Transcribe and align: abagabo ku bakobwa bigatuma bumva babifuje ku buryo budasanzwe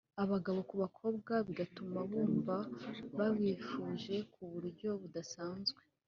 abagabo 0.23 0.59
ku 0.69 0.75
bakobwa 0.83 1.33
bigatuma 1.47 1.99
bumva 2.11 2.55
babifuje 3.17 4.15
ku 4.33 4.41
buryo 4.53 4.89
budasanzwe 5.01 5.81